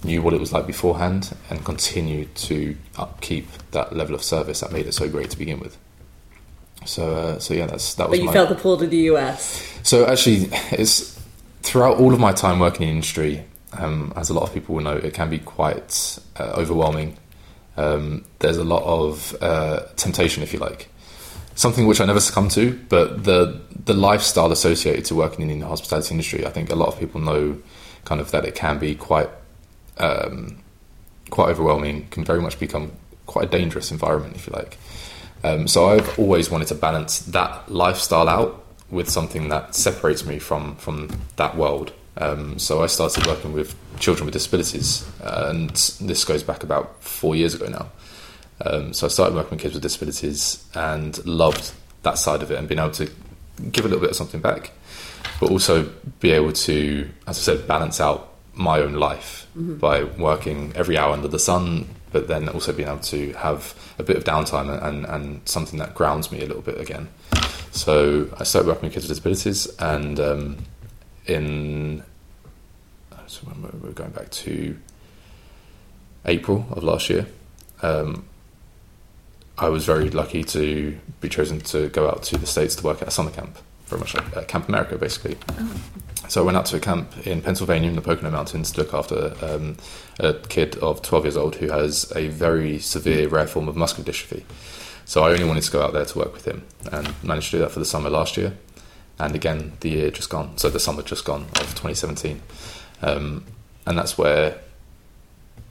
[0.04, 4.72] knew what it was like beforehand and continued to upkeep that level of service that
[4.72, 5.76] made it so great to begin with.
[6.84, 8.32] So, uh, so yeah, that's that was but you my.
[8.32, 9.78] felt the pull to the US.
[9.82, 11.20] So actually, it's
[11.62, 14.76] throughout all of my time working in the industry, um, as a lot of people
[14.76, 17.16] will know, it can be quite uh, overwhelming.
[17.76, 20.88] Um, there's a lot of uh, temptation, if you like,
[21.56, 22.78] something which I never succumb to.
[22.88, 26.88] But the the lifestyle associated to working in the hospitality industry, I think a lot
[26.88, 27.60] of people know,
[28.04, 29.28] kind of that it can be quite
[29.98, 30.58] um,
[31.30, 32.08] quite overwhelming.
[32.10, 32.92] Can very much become
[33.26, 34.78] quite a dangerous environment, if you like.
[35.44, 40.38] Um, so I've always wanted to balance that lifestyle out with something that separates me
[40.38, 41.92] from from that world.
[42.18, 47.36] Um, so I started working with children with disabilities, and this goes back about four
[47.36, 47.88] years ago now.
[48.64, 52.58] Um, so I started working with kids with disabilities and loved that side of it
[52.58, 53.10] and being able to
[53.70, 54.70] give a little bit of something back,
[55.40, 60.72] but also be able to, as I said, balance out my own life by working
[60.74, 64.24] every hour under the sun, but then also being able to have a bit of
[64.24, 67.08] downtime and, and something that grounds me a little bit again.
[67.70, 70.56] So I started working with kids with disabilities, and um,
[71.26, 72.02] in
[73.82, 74.76] we're going back to
[76.24, 77.26] April of last year,
[77.82, 78.24] um,
[79.58, 83.02] I was very lucky to be chosen to go out to the States to work
[83.02, 85.36] at a summer camp, very much like uh, Camp America, basically.
[86.28, 88.92] So I went out to a camp in Pennsylvania in the Pocono Mountains to look
[88.92, 89.76] after um,
[90.18, 94.10] a kid of 12 years old who has a very severe, rare form of muscular
[94.10, 94.42] dystrophy.
[95.04, 97.58] So I only wanted to go out there to work with him and managed to
[97.58, 98.56] do that for the summer last year.
[99.18, 102.42] And again, the year just gone, so the summer just gone of 2017.
[103.02, 103.44] Um,
[103.86, 104.58] and that's where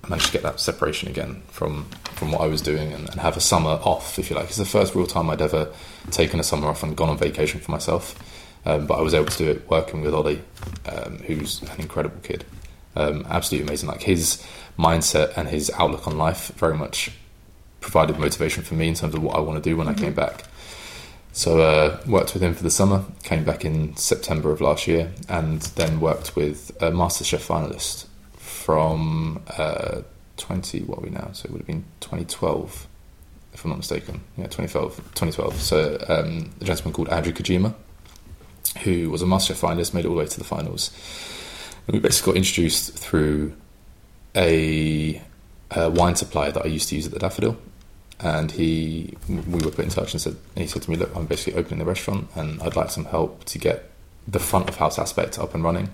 [0.05, 3.19] I managed to get that separation again from from what I was doing and, and
[3.19, 4.45] have a summer off, if you like.
[4.45, 5.73] It's the first real time I'd ever
[6.11, 8.17] taken a summer off and gone on vacation for myself.
[8.65, 10.41] Um, but I was able to do it working with Ollie,
[10.85, 12.45] um, who's an incredible kid,
[12.95, 13.89] um, absolutely amazing.
[13.89, 14.43] Like his
[14.77, 17.11] mindset and his outlook on life very much
[17.81, 20.13] provided motivation for me in terms of what I want to do when I came
[20.13, 20.43] back.
[21.33, 25.11] So uh, worked with him for the summer, came back in September of last year,
[25.27, 28.05] and then worked with a MasterChef finalist
[28.65, 30.01] from uh,
[30.37, 30.81] 20.
[30.81, 31.29] What are we now?
[31.33, 32.87] So it would have been 2012
[33.53, 34.21] if I'm not mistaken.
[34.37, 34.95] Yeah, 2012.
[35.13, 35.61] 2012.
[35.61, 37.75] So um, a gentleman called Andrew Kojima,
[38.79, 40.89] who was a master finalist, made it all the way to the finals.
[41.85, 43.55] And we basically got introduced through
[44.35, 45.21] a,
[45.69, 47.57] a wine supplier that I used to use at the Daffodil.
[48.19, 51.15] And he, we were put in touch and said, and he said to me, "Look,
[51.15, 53.91] I'm basically opening the restaurant, and I'd like some help to get
[54.27, 55.89] the front of house aspect up and running.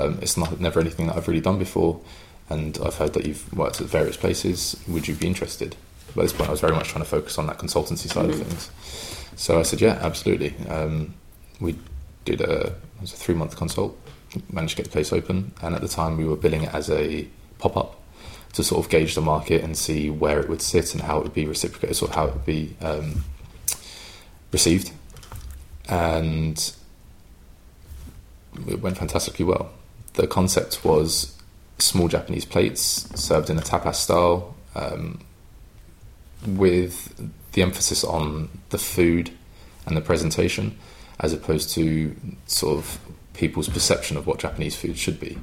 [0.00, 2.00] Um, it's not never anything that I've really done before,
[2.48, 4.76] and I've heard that you've worked at various places.
[4.88, 5.76] Would you be interested?"
[6.14, 8.30] But at this point, I was very much trying to focus on that consultancy side
[8.30, 8.40] mm-hmm.
[8.40, 8.70] of things.
[9.36, 11.14] So I said, "Yeah, absolutely." Um,
[11.60, 11.78] we
[12.24, 13.98] did a, it was a three month consult,
[14.52, 16.90] managed to get the place open, and at the time we were billing it as
[16.90, 17.26] a
[17.58, 18.00] pop up
[18.54, 21.24] to sort of gauge the market and see where it would sit and how it
[21.24, 23.24] would be reciprocated, sort of how it would be um,
[24.52, 24.92] received.
[25.88, 26.72] And
[28.68, 29.72] it went fantastically well.
[30.14, 31.36] The concept was
[31.78, 35.20] small Japanese plates served in a tapas style, um,
[36.46, 39.30] with the emphasis on the food
[39.86, 40.78] and the presentation,
[41.20, 42.14] as opposed to
[42.46, 42.98] sort of
[43.34, 45.38] people's perception of what Japanese food should be.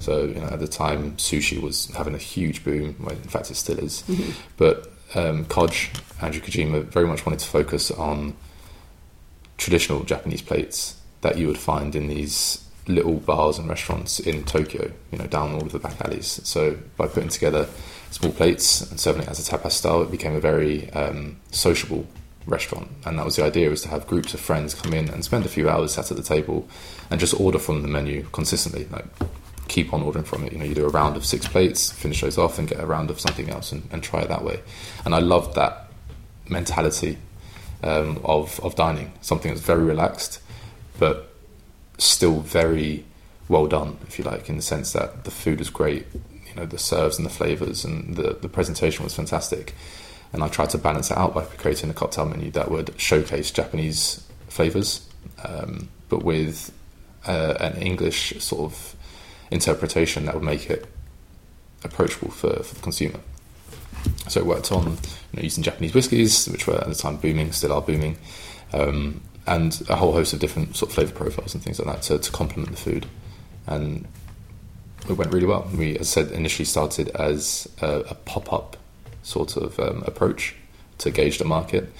[0.00, 2.96] So you know, at the time, sushi was having a huge boom.
[2.98, 4.02] Well, in fact, it still is.
[4.02, 4.30] Mm-hmm.
[4.56, 5.90] But um, Koj,
[6.22, 8.34] Andrew Kojima, very much wanted to focus on
[9.56, 14.92] traditional Japanese plates that you would find in these little bars and restaurants in Tokyo,
[15.10, 16.40] you know, down all of the back alleys.
[16.44, 17.66] So by putting together
[18.10, 22.06] small plates and serving it as a tapas style, it became a very um, sociable
[22.46, 22.90] restaurant.
[23.06, 25.46] And that was the idea: was to have groups of friends come in and spend
[25.46, 26.68] a few hours sat at the table
[27.10, 29.06] and just order from the menu consistently, like
[29.68, 30.52] keep on ordering from it.
[30.52, 32.86] You know, you do a round of six plates, finish those off, and get a
[32.86, 34.60] round of something else, and, and try it that way.
[35.04, 35.90] And I loved that
[36.48, 37.18] mentality
[37.82, 40.40] um, of of dining, something that's very relaxed,
[40.98, 41.33] but
[41.98, 43.04] still very
[43.48, 46.06] well done, if you like, in the sense that the food was great,
[46.46, 49.74] you know, the serves and the flavors, and the the presentation was fantastic.
[50.32, 53.52] And I tried to balance it out by creating a cocktail menu that would showcase
[53.52, 55.08] Japanese flavors,
[55.44, 56.72] um, but with
[57.26, 58.96] uh, an English sort of
[59.50, 60.86] interpretation that would make it
[61.84, 63.20] approachable for, for the consumer.
[64.28, 67.52] So it worked on you know, using Japanese whiskies, which were at the time booming,
[67.52, 68.16] still are booming,
[68.72, 72.02] um, and a whole host of different sort of flavour profiles and things like that
[72.02, 73.06] to, to complement the food.
[73.66, 74.06] And
[75.08, 75.68] it went really well.
[75.76, 78.76] We, as I said, initially started as a, a pop up
[79.22, 80.54] sort of um, approach
[80.98, 81.92] to gauge the market.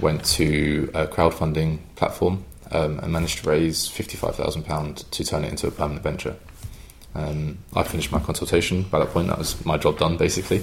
[0.00, 5.66] Went to a crowdfunding platform um, and managed to raise £55,000 to turn it into
[5.66, 6.36] a permanent venture.
[7.14, 9.28] Um, I finished my consultation by that point.
[9.28, 10.62] That was my job done, basically.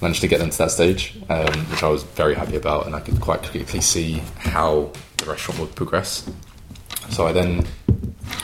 [0.00, 2.94] Managed to get them to that stage, um, which I was very happy about, and
[2.94, 6.28] I could quite quickly see how the restaurant would progress.
[7.10, 7.66] So I then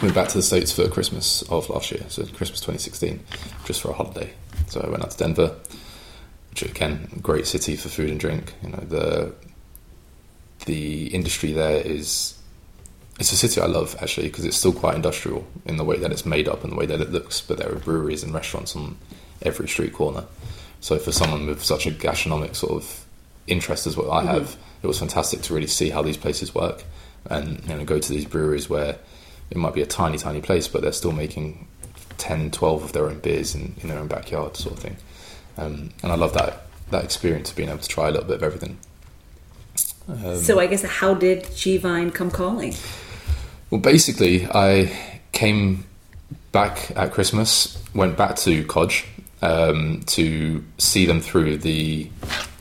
[0.03, 3.21] went back to the States for Christmas of last year, so Christmas 2016,
[3.65, 4.33] just for a holiday.
[4.69, 5.55] So I went out to Denver,
[6.51, 8.55] which again, great city for food and drink.
[8.63, 9.35] You know, the
[10.67, 12.39] the industry there is
[13.19, 16.11] it's a city I love actually because it's still quite industrial in the way that
[16.11, 17.41] it's made up and the way that it looks.
[17.41, 18.97] But there are breweries and restaurants on
[19.43, 20.25] every street corner.
[20.81, 23.05] So for someone with such a gastronomic sort of
[23.47, 24.61] interest as what I have, mm-hmm.
[24.83, 26.85] it was fantastic to really see how these places work
[27.27, 28.99] and you know go to these breweries where
[29.51, 31.69] it might be a tiny tiny place, but they're still making
[32.19, 34.97] 10, 12 of their own beers in, in their own backyard sort of thing.
[35.57, 38.37] Um, and I love that that experience of being able to try a little bit
[38.37, 38.79] of everything.
[40.09, 42.75] Um, so I guess how did G Vine come calling?
[43.75, 44.97] Well, basically, I
[45.33, 45.85] came
[46.53, 49.05] back at Christmas, went back to Koj
[49.43, 52.09] um, to see them through the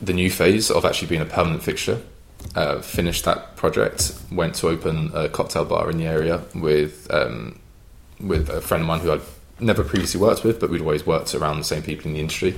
[0.02, 2.02] the new phase of actually being a permanent fixture.
[2.56, 7.60] Uh, finished that project, went to open a cocktail bar in the area with um,
[8.18, 9.20] with a friend of mine who I'd
[9.60, 12.56] never previously worked with, but we'd always worked around the same people in the industry,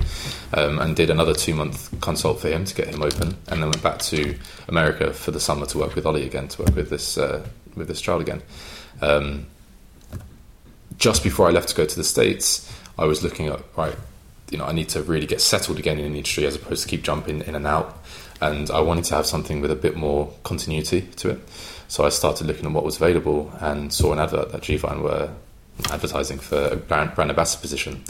[0.55, 3.69] um, and did another two month consult for him to get him open, and then
[3.69, 4.35] went back to
[4.67, 7.45] America for the summer to work with Ollie again to work with this uh,
[7.77, 8.41] with this child again.
[9.01, 9.47] Um,
[10.97, 13.95] just before I left to go to the States, I was looking at, right,
[14.49, 16.89] you know, I need to really get settled again in the industry as opposed to
[16.89, 18.03] keep jumping in and out.
[18.41, 21.39] And I wanted to have something with a bit more continuity to it.
[21.87, 25.29] So I started looking at what was available and saw an advert that Gvine were
[25.91, 28.03] advertising for a brand, brand ambassador position.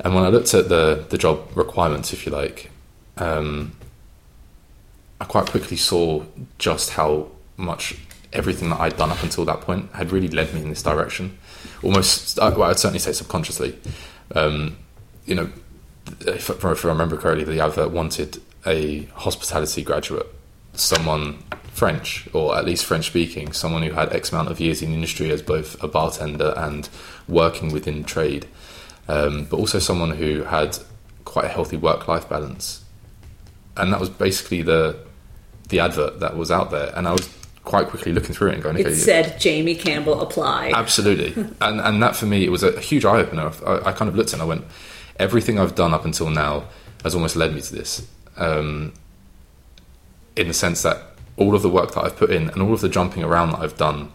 [0.00, 2.70] And when I looked at the, the job requirements, if you like,
[3.16, 3.72] um,
[5.20, 6.24] I quite quickly saw
[6.58, 7.96] just how much
[8.32, 11.38] everything that I'd done up until that point had really led me in this direction.
[11.82, 13.78] Almost, well, I'd certainly say subconsciously.
[14.34, 14.76] Um,
[15.24, 15.50] you know,
[16.20, 20.26] if, if, I remember correctly, the advert wanted a hospitality graduate,
[20.74, 24.92] someone French or at least French speaking, someone who had X amount of years in
[24.92, 26.88] industry as both a bartender and
[27.28, 28.46] working within trade,
[29.08, 30.78] um, but also someone who had
[31.24, 32.82] quite a healthy work life balance.
[33.76, 34.98] and that was basically the
[35.68, 37.28] the advert that was out there, and I was
[37.66, 40.72] quite quickly looking through it and going, okay, It said Jamie Campbell apply.
[40.74, 43.52] Absolutely, and and that for me it was a huge eye opener.
[43.66, 44.64] I, I kind of looked at it and I went,
[45.18, 46.64] everything I've done up until now
[47.02, 48.94] has almost led me to this, um,
[50.36, 50.98] in the sense that
[51.36, 53.58] all of the work that I've put in and all of the jumping around that
[53.60, 54.10] I've done,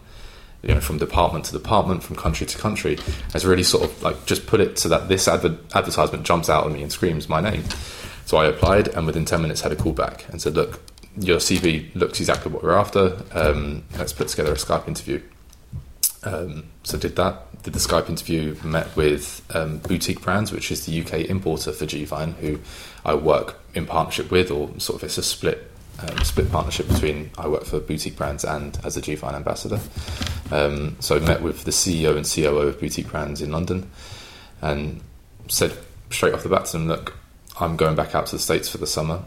[0.62, 2.98] you know, from department to department, from country to country,
[3.32, 6.66] has really sort of like just put it so that this adver- advertisement jumps out
[6.66, 7.64] at me and screams my name.
[8.24, 10.80] So I applied, and within ten minutes had a call back and said, look.
[11.16, 13.22] Your CV looks exactly what we're after.
[13.32, 15.22] Um, let's put together a Skype interview.
[16.24, 17.62] Um, so did that.
[17.62, 18.56] Did the Skype interview.
[18.64, 22.60] Met with um, Boutique Brands, which is the UK importer for Gvine, who
[23.04, 25.70] I work in partnership with, or sort of it's a split
[26.00, 29.80] um, split partnership between I work for Boutique Brands and as a Gvine ambassador.
[30.50, 33.90] Um, so I met with the CEO and COO of Boutique Brands in London,
[34.60, 35.00] and
[35.48, 35.76] said
[36.10, 37.14] straight off the bat to them, "Look,
[37.60, 39.22] I'm going back out to the states for the summer."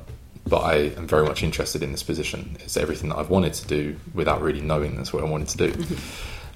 [0.48, 2.58] But I am very much interested in this position.
[2.60, 5.58] It's everything that I've wanted to do without really knowing that's what I wanted to
[5.58, 5.86] do.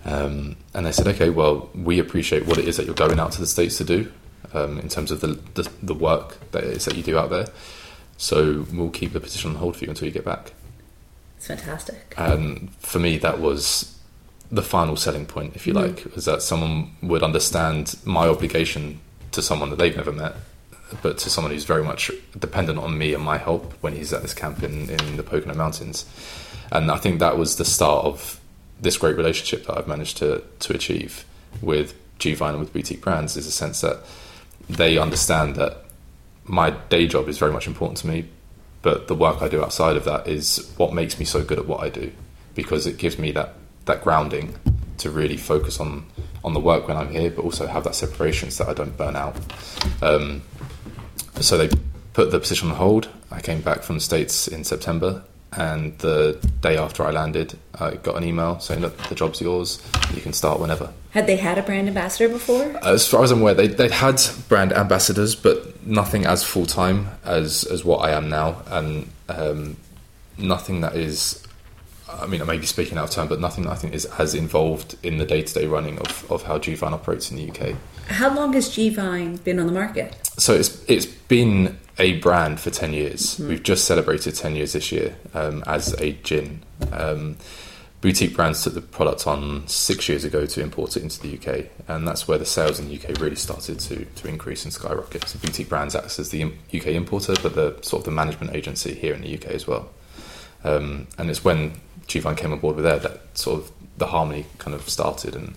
[0.06, 3.34] Um, and they said, okay, well, we appreciate what it is that you're going out
[3.34, 4.12] to the States to do
[4.54, 7.30] um, in terms of the, the, the work that it is that you do out
[7.30, 7.48] there.
[8.18, 10.54] So we'll keep the position on hold for you until you get back.
[11.38, 12.14] It's fantastic.
[12.18, 13.98] And for me, that was
[14.52, 19.00] the final selling point, if you like, was that someone would understand my obligation
[19.32, 20.36] to someone that they've never met,
[21.02, 24.22] but to someone who's very much dependent on me and my help when he's at
[24.22, 26.06] this camp in, in the Pocono Mountains.
[26.72, 28.40] And I think that was the start of
[28.80, 31.26] this great relationship that I've managed to, to achieve
[31.62, 34.00] with Gvine and with Boutique Brands is a sense that
[34.70, 35.86] they understand that
[36.46, 38.28] my day job is very much important to me,
[38.82, 41.68] but the work I do outside of that is what makes me so good at
[41.68, 42.12] what I do
[42.56, 43.54] because it gives me that,
[43.86, 44.56] that grounding
[44.98, 46.06] to really focus on,
[46.44, 48.98] on the work when I'm here, but also have that separation so that I don't
[48.98, 49.36] burn out.
[50.02, 50.42] Um,
[51.42, 51.70] so they
[52.14, 53.10] put the position on hold.
[53.32, 55.24] I came back from the States in September,
[55.54, 59.82] and the day after I landed, I got an email saying, Look, the job's yours,
[60.14, 60.92] you can start whenever.
[61.12, 62.78] Had they had a brand ambassador before?
[62.84, 67.08] As far as I'm aware, they, they'd had brand ambassadors, but nothing as full time
[67.24, 69.78] as, as what I am now, and um,
[70.38, 71.44] nothing that is.
[72.08, 74.06] I mean, I may be speaking out of turn, but nothing that I think is
[74.18, 77.50] as involved in the day to day running of, of how Gvine operates in the
[77.52, 77.76] UK.
[78.08, 80.29] How long has Gvine been on the market?
[80.40, 83.38] So it's it's been a brand for ten years.
[83.40, 86.64] We've just celebrated ten years this year um, as a gin.
[86.92, 87.38] Um,
[88.02, 91.66] Boutique Brands took the product on six years ago to import it into the UK,
[91.90, 95.28] and that's where the sales in the UK really started to, to increase and skyrocket.
[95.28, 98.94] So Boutique Brands acts as the UK importer, but the sort of the management agency
[98.94, 99.90] here in the UK as well.
[100.64, 101.74] Um, and it's when
[102.08, 105.56] Gvine came on board with there that sort of the harmony kind of started and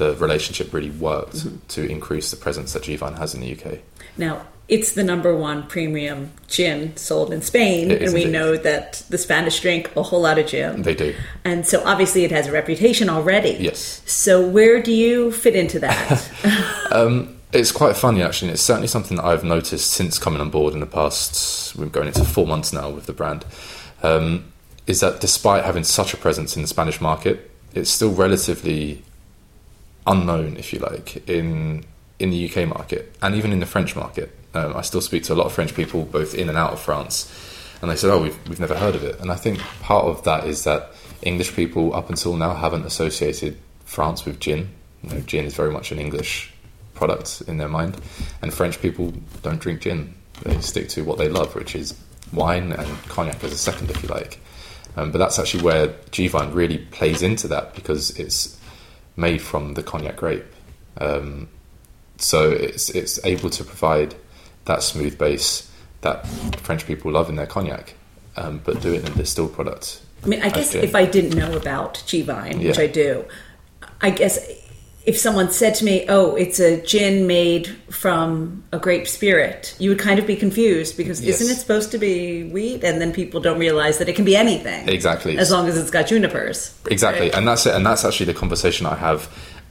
[0.00, 1.38] the relationship really worked
[1.74, 3.78] to increase the presence that Gvine has in the UK.
[4.16, 4.34] Now,
[4.66, 8.32] it's the number one premium gin sold in Spain, It is and we indeed.
[8.38, 10.82] know that the Spanish drink a whole lot of gin.
[10.82, 13.56] They do, And so obviously it has a reputation already.
[13.60, 14.00] yes.
[14.06, 16.30] So where do you fit into that?
[17.52, 18.48] It's quite funny actually.
[18.50, 21.74] and It's certainly something that I've noticed since coming on board in the past.
[21.76, 23.44] We're going into four months now with the brand.
[24.04, 24.44] Um,
[24.86, 29.02] is that despite having such a presence in the Spanish market, it's still relatively
[30.06, 31.84] unknown, if you like, in
[32.18, 34.36] in the UK market and even in the French market.
[34.52, 36.80] Um, I still speak to a lot of French people, both in and out of
[36.80, 37.32] France,
[37.80, 40.24] and they said, "Oh, we've we've never heard of it." And I think part of
[40.24, 44.70] that is that English people up until now haven't associated France with gin.
[45.02, 46.52] You know, gin is very much an English
[46.94, 47.96] product in their mind,
[48.42, 50.14] and French people don't drink gin.
[50.42, 51.94] They stick to what they love, which is
[52.32, 54.40] wine and cognac as a second, if you like.
[54.96, 58.58] Um, but that's actually where Gvine really plays into that because it's
[59.20, 60.44] made from the cognac grape.
[60.98, 61.48] Um,
[62.16, 64.14] so it's it's able to provide
[64.64, 66.26] that smooth base that
[66.60, 67.94] French people love in their cognac,
[68.36, 70.00] um, but do it in a distilled product.
[70.24, 72.84] I mean, I guess if I didn't know about Gvine, which Yeah.
[72.84, 73.24] I do,
[74.00, 74.38] I guess
[75.06, 79.88] if someone said to me, "Oh, it's a gin made from a grape spirit," you
[79.90, 81.40] would kind of be confused because Yes.
[81.40, 82.84] isn't it supposed to be wheat?
[82.84, 85.38] And then people don't realize that it can be anything, Exactly.
[85.38, 86.72] as long as it's got junipers.
[86.90, 87.34] Exactly, Right?
[87.34, 87.74] and that's it.
[87.74, 89.28] And that's actually the conversation I have.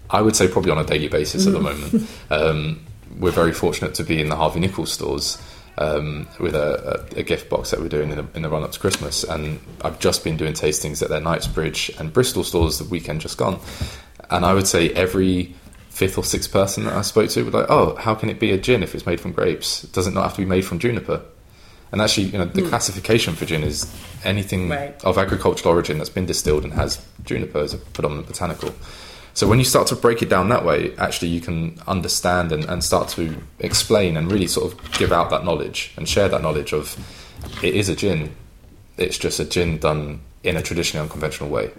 [0.10, 2.08] I would say probably on a daily basis at the moment.
[2.32, 2.80] Um,
[3.20, 5.38] we're very fortunate to be in the Harvey Nichols stores
[5.78, 8.64] um, with a, a, a gift box that we're doing in the, in the run
[8.64, 12.80] up to Christmas, and I've just been doing tastings at their Knightsbridge and Bristol stores
[12.80, 13.60] the weekend just gone,
[14.30, 15.56] and I would say every
[15.90, 18.52] fifth or sixth person that I spoke to was like, "Oh, how can it be
[18.52, 19.84] a gin if it's made from grapes?
[19.84, 21.22] Does it not have to be made from juniper?"
[21.92, 22.70] And actually, you know, the hmm.
[22.70, 23.92] classification for gin is
[24.24, 24.94] anything Right.
[25.04, 28.74] of agricultural origin that's been distilled and has juniper as a predominant botanical.
[29.34, 32.66] So when you start to break it down that way, actually you can understand and,
[32.66, 36.42] and start to explain and really sort of give out that knowledge and share that
[36.42, 36.98] knowledge of
[37.64, 38.36] it is a gin.
[38.98, 41.72] It's just a gin done in a traditionally unconventional way,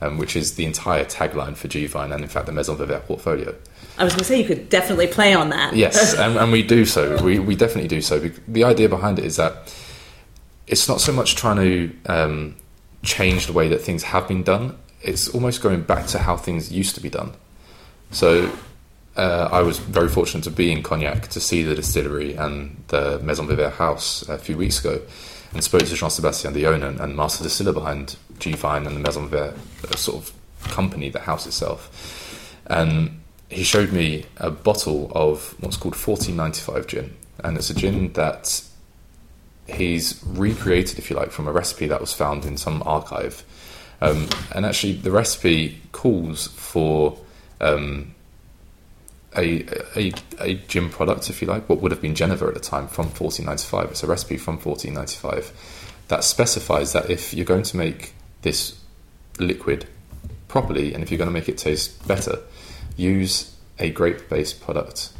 [0.00, 3.54] um, which is the entire tagline for G-Vine and in fact the Maison Villevert portfolio.
[3.98, 5.74] I was going to say you could definitely play on that.
[5.74, 7.22] Yes, and, and we do so.
[7.22, 8.18] We, we definitely do so.
[8.18, 9.74] The idea behind it is that
[10.66, 12.56] it's not so much trying to um,
[13.02, 14.76] change the way that things have been done.
[15.02, 17.32] It's almost going back to how things used to be done.
[18.10, 18.52] So
[19.16, 23.18] uh, I was very fortunate to be in Cognac to see the distillery and the
[23.20, 25.00] Maison Villevert house a few weeks ago,
[25.52, 29.00] and spoke to Jean Sebastien, the owner and master distiller behind G Vine and the
[29.00, 30.32] Maison Villevert sort of
[30.62, 32.54] company, the house itself.
[32.66, 38.12] And he showed me a bottle of what's called 1495 gin, and it's a gin
[38.12, 38.62] that
[39.66, 43.44] he's recreated, if you like, from a recipe that was found in some archive.
[44.00, 47.18] Um, and actually, the recipe calls for
[47.60, 48.14] um,
[49.36, 49.66] a,
[49.96, 52.88] a, a gin product, if you like, what would have been Genever at the time
[52.88, 53.90] from 1495.
[53.90, 58.78] It's a recipe from 1495 that specifies that if you're going to make this
[59.38, 59.86] liquid
[60.48, 62.38] properly and if you're going to make it taste better,
[62.96, 65.10] use a grape based product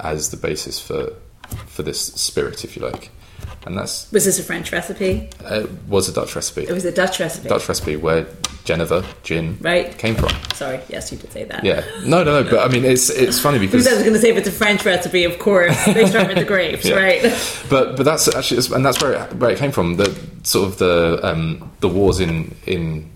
[0.00, 1.14] as the basis for
[1.66, 3.10] for this spirit, if you like
[3.66, 5.28] and that's was this a French recipe?
[5.44, 6.62] It was a Dutch recipe.
[6.62, 7.48] It was a Dutch recipe.
[7.48, 8.24] Dutch recipe where
[8.64, 10.30] Genever gin right came from.
[10.54, 11.64] Sorry, yes, you did say that.
[11.64, 12.50] Yeah, no, no, no.
[12.50, 14.48] But I mean, it's it's funny because, because I was going to say if it's
[14.48, 16.94] a French recipe, of course they start with the grapes, yeah.
[16.94, 17.22] right?
[17.68, 19.96] But but that's actually and that's where it, where it came from.
[19.96, 23.10] The sort of the um, the wars in in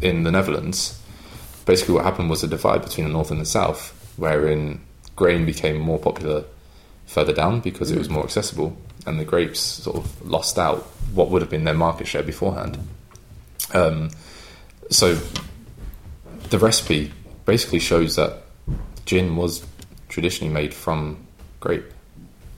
[0.00, 0.98] in the Netherlands.
[1.64, 4.80] Basically, what happened was a divide between the north and the south, wherein
[5.14, 6.44] grain became more popular
[7.06, 8.76] further down because it was more accessible,
[9.06, 10.82] and the grapes sort of lost out
[11.14, 12.78] what would have been their market share beforehand.
[13.74, 14.10] Um,
[14.90, 15.18] so
[16.50, 17.12] the recipe
[17.44, 18.42] basically shows that
[19.04, 19.64] gin was
[20.08, 21.26] traditionally made from
[21.60, 21.90] grape,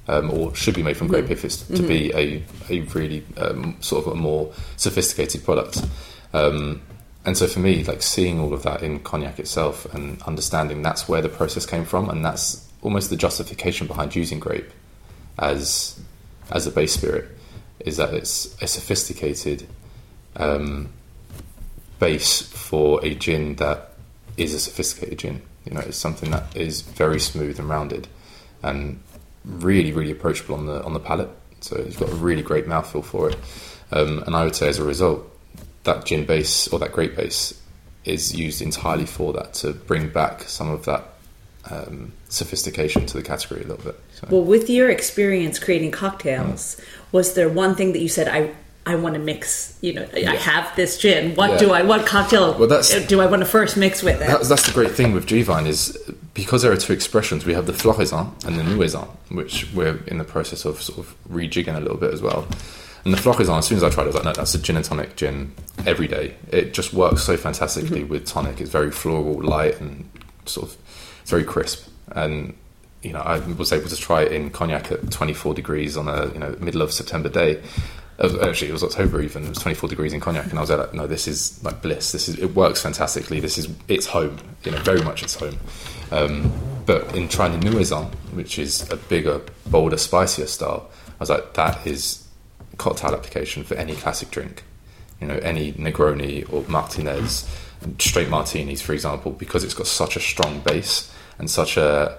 [0.09, 1.87] um, or should be made from grape if it's to mm-hmm.
[1.87, 5.83] be a, a really um, sort of a more sophisticated product.
[6.33, 6.83] Um,
[7.25, 11.09] and so for me, like seeing all of that in cognac itself and understanding that's
[11.09, 14.71] where the process came from, and that's almost the justification behind using grape
[15.39, 15.99] as
[16.51, 17.29] as a base spirit
[17.81, 19.67] is that it's a sophisticated
[20.37, 20.91] um,
[21.99, 23.95] base for a gin that
[24.37, 25.43] is a sophisticated gin.
[25.65, 28.07] You know, it's something that is very smooth and rounded,
[28.63, 29.01] and
[29.45, 31.31] really, really approachable on the on the palate.
[31.61, 33.37] So you've got a really great mouthfeel for it.
[33.91, 35.25] Um, and I would say, as a result,
[35.85, 37.59] that gin base or that grape base
[38.05, 41.14] is used entirely for that to bring back some of that
[41.71, 44.01] um, sophistication to the category a little bit.
[44.15, 44.29] So.
[44.31, 46.85] Well, with your experience creating cocktails, mm.
[47.13, 48.55] was there one thing that you said I
[48.87, 49.79] I want to mix?
[49.81, 50.33] You know, yeah.
[50.33, 51.35] I have this gin.
[51.37, 51.59] What yeah.
[51.59, 51.83] do I?
[51.83, 54.27] What cocktail well, that's, do I want to first mix with it?
[54.27, 55.97] That's, that's the great thing with G-Vine is
[56.35, 57.47] because there are two expressions.
[57.47, 61.15] We have the floraison and the nouaison, which we're in the process of sort of
[61.31, 62.47] rejigging a little bit as well.
[63.05, 64.59] And the floraison, as soon as I tried it, I was like, no, that's a
[64.59, 65.53] gin and tonic gin
[65.87, 66.35] every day.
[66.51, 68.09] It just works so fantastically mm-hmm.
[68.09, 68.61] with tonic.
[68.61, 70.09] It's very floral, light, and
[70.47, 70.77] sort of
[71.25, 71.89] it's very crisp.
[72.09, 72.55] And
[73.03, 76.27] you know, I was able to try it in cognac at 24 degrees on a
[76.35, 77.63] you know middle of September day.
[78.21, 79.43] Actually, it was October even.
[79.45, 82.13] It was 24 degrees in cognac, and I was like, no, this is like bliss.
[82.13, 83.41] This is it works fantastically.
[83.41, 84.39] This is it's home.
[84.65, 85.59] You know, very much it's home.
[86.13, 86.53] Um,
[86.85, 91.55] but in trying the Nouaison, which is a bigger, bolder, spicier style, I was like,
[91.55, 92.29] that is
[92.77, 94.63] cocktail application for any classic drink.
[95.23, 97.49] You know, any Negroni or Martinez,
[97.99, 102.19] straight martinis, for example, because it's got such a strong base and such a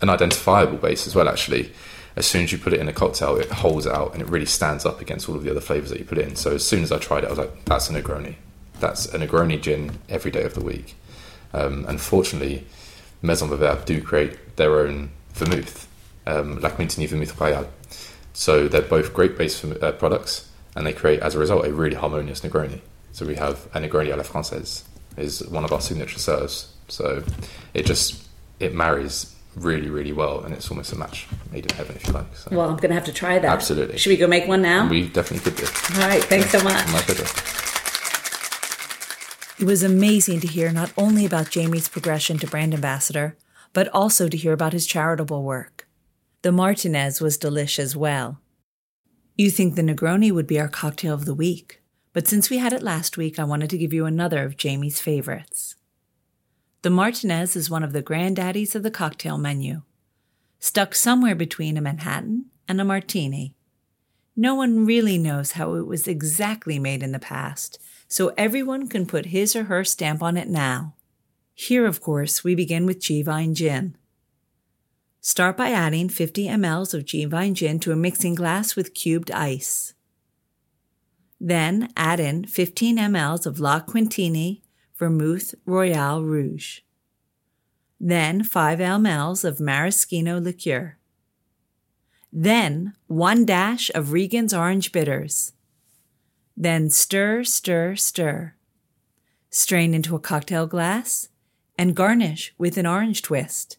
[0.00, 1.28] an identifiable base as well.
[1.28, 1.72] Actually,
[2.16, 4.46] as soon as you put it in a cocktail, it holds out and it really
[4.46, 6.36] stands up against all of the other flavors that you put in.
[6.36, 8.36] So as soon as I tried it, I was like, "That's a Negroni.
[8.80, 10.96] That's a Negroni gin every day of the week."
[11.52, 12.66] Um, unfortunately,
[13.22, 15.88] Maison Villevert do create their own vermouth,
[16.26, 17.68] um, La Quintinye Vermouth Royale.
[18.32, 21.96] So they're both great base uh, products, and they create, as a result, a really
[21.96, 22.80] harmonious Negroni.
[23.12, 24.82] So we have a Negroni à la Française,
[25.16, 26.72] is one of our signature serves.
[26.88, 27.22] So
[27.72, 28.23] it just
[28.64, 32.12] it marries really, really well, and it's almost a match made in heaven, if you
[32.12, 32.34] like.
[32.36, 32.48] So.
[32.50, 33.50] Well, I'm going to have to try that.
[33.50, 33.98] Absolutely.
[33.98, 34.88] Should we go make one now?
[34.88, 35.66] We definitely could do.
[36.00, 36.24] All right.
[36.24, 36.86] Thanks yeah, so much.
[36.92, 37.24] My pleasure.
[39.60, 43.36] It was amazing to hear not only about Jamie's progression to brand ambassador,
[43.72, 45.86] but also to hear about his charitable work.
[46.42, 48.40] The Martinez was delish as well.
[49.36, 51.80] You think the Negroni would be our cocktail of the week,
[52.12, 55.00] but since we had it last week, I wanted to give you another of Jamie's
[55.00, 55.76] favorites.
[56.84, 59.80] The Martinez is one of the granddaddies of the cocktail menu,
[60.58, 63.54] stuck somewhere between a Manhattan and a martini.
[64.36, 69.06] No one really knows how it was exactly made in the past, so everyone can
[69.06, 70.92] put his or her stamp on it now.
[71.54, 73.96] Here, of course, we begin with G-Vine Gin.
[75.22, 79.94] Start by adding 50 mLs of Genevieve gin to a mixing glass with cubed ice.
[81.40, 84.60] Then add in 15 mLs of La Quintinye
[84.96, 86.80] Vermouth Royal Rouge.
[87.98, 90.98] Then 5 mLs of maraschino liqueur.
[92.32, 95.52] Then one dash of Regan's orange bitters.
[96.56, 98.54] Then stir, stir, stir.
[99.50, 101.28] Strain into a cocktail glass
[101.78, 103.78] and garnish with an orange twist.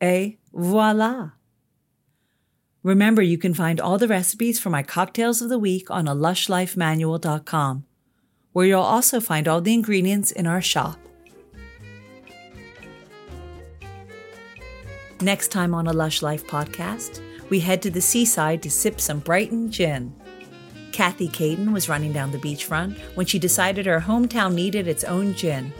[0.00, 1.32] Et voila!
[2.82, 6.14] Remember, you can find all the recipes for my cocktails of the week on a
[8.52, 10.98] where you'll also find all the ingredients in our shop.
[15.20, 17.20] Next time on a Lush Life podcast,
[17.50, 20.14] we head to the seaside to sip some Brighton gin.
[20.92, 25.34] Kathy Caton was running down the beachfront when she decided her hometown needed its own
[25.34, 25.72] gin.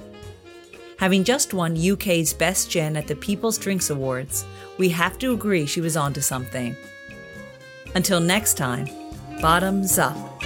[0.99, 4.45] Having just won UK's Best Gin at the People's Drinks Awards,
[4.79, 6.77] we have to agree she was onto something.
[7.95, 8.89] Until next time,
[9.41, 10.38] bottoms up.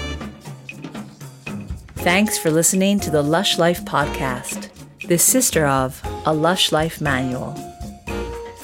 [2.03, 4.69] Thanks for listening to the Lush Life Podcast,
[5.07, 7.55] the sister of A Lush Life Manual.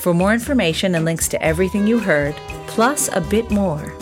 [0.00, 2.34] For more information and links to everything you heard,
[2.66, 3.94] plus a bit more,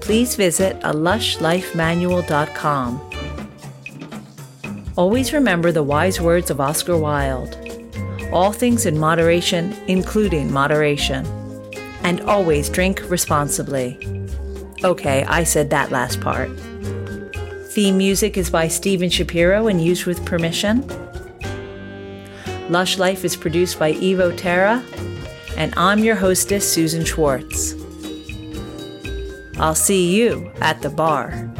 [0.00, 3.10] please visit a lushlifemanual.com.
[4.96, 7.62] Always remember the wise words of Oscar Wilde
[8.32, 11.26] all things in moderation, including moderation.
[12.02, 13.98] And always drink responsibly.
[14.82, 16.50] Okay, I said that last part.
[17.72, 20.86] Theme music is by Steven Shapiro and used with permission.
[22.68, 24.84] Lush Life is produced by Evo Terra,
[25.56, 27.74] and I'm your hostess, Susan Schwartz.
[29.56, 31.50] I'll see you at the bar.